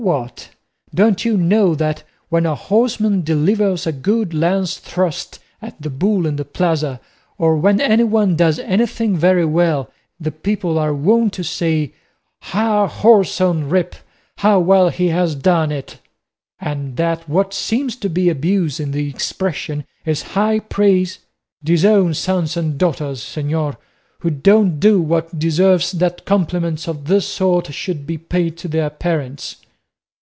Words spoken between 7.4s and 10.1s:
when anyone does anything very well,